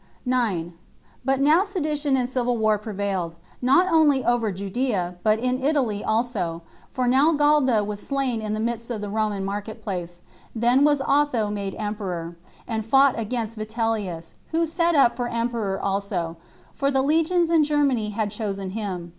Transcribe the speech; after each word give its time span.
9. 0.25 0.73
But 1.23 1.39
now 1.41 1.63
sedition 1.63 2.17
and 2.17 2.27
civil 2.27 2.57
war 2.57 2.79
prevailed, 2.79 3.35
not 3.61 3.85
only 3.93 4.25
over 4.25 4.51
Judea, 4.51 5.17
but 5.21 5.37
in 5.37 5.63
Italy 5.63 6.03
also; 6.03 6.63
for 6.91 7.07
now 7.07 7.33
Galba 7.33 7.83
was 7.83 7.99
slain 7.99 8.41
in 8.41 8.55
the 8.55 8.59
midst 8.59 8.89
of 8.89 8.99
the 8.99 9.11
Roman 9.11 9.45
market 9.45 9.83
place; 9.83 10.21
then 10.55 10.83
was 10.83 11.03
Otho 11.07 11.51
made 11.51 11.75
emperor, 11.75 12.35
and 12.67 12.83
fought 12.83 13.13
against 13.19 13.59
Vitellius, 13.59 14.33
who 14.49 14.65
set 14.65 14.95
up 14.95 15.15
for 15.15 15.27
emperor 15.27 15.79
also; 15.79 16.35
for 16.73 16.89
the 16.89 17.03
legions 17.03 17.51
in 17.51 17.63
Germany 17.63 18.09
had 18.09 18.31
chosen 18.31 18.71
him. 18.71 19.09